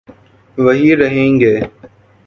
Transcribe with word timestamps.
وہی 0.57 0.95
رہیں 0.95 1.39
گے۔ 1.39 1.55